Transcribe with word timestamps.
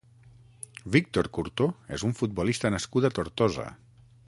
Víctor 0.95 1.29
Curto 1.37 1.67
és 1.99 2.07
un 2.09 2.17
futbolista 2.23 2.73
nascut 2.77 3.09
a 3.11 3.13
Tortosa. 3.21 3.69